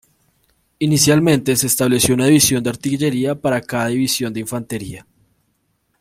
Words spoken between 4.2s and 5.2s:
de infantería.